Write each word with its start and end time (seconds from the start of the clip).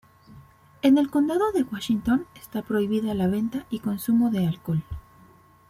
En 0.81 0.97
el 0.97 1.11
Condado 1.11 1.51
de 1.51 1.61
Washington 1.61 2.25
está 2.33 2.63
prohibida 2.63 3.13
la 3.13 3.27
venta 3.27 3.67
y 3.69 3.77
consumo 3.81 4.31
de 4.31 4.47
alcohol. 4.47 4.81